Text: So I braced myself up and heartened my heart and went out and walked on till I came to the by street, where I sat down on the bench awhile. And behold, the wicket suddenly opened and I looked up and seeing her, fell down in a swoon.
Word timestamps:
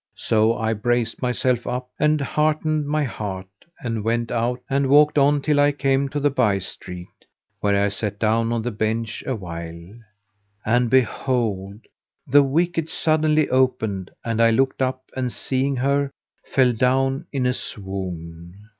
So 0.17 0.57
I 0.57 0.73
braced 0.73 1.21
myself 1.21 1.67
up 1.67 1.87
and 1.99 2.19
heartened 2.19 2.87
my 2.87 3.03
heart 3.03 3.45
and 3.83 4.03
went 4.03 4.31
out 4.31 4.59
and 4.67 4.89
walked 4.89 5.19
on 5.19 5.43
till 5.43 5.59
I 5.59 5.71
came 5.71 6.09
to 6.09 6.19
the 6.19 6.31
by 6.31 6.57
street, 6.57 7.05
where 7.59 7.79
I 7.79 7.87
sat 7.89 8.17
down 8.17 8.51
on 8.51 8.63
the 8.63 8.71
bench 8.71 9.23
awhile. 9.27 9.87
And 10.65 10.89
behold, 10.89 11.81
the 12.25 12.41
wicket 12.41 12.89
suddenly 12.89 13.47
opened 13.49 14.09
and 14.25 14.41
I 14.41 14.49
looked 14.49 14.81
up 14.81 15.03
and 15.15 15.31
seeing 15.31 15.75
her, 15.75 16.09
fell 16.45 16.73
down 16.73 17.27
in 17.31 17.45
a 17.45 17.53
swoon. 17.53 18.53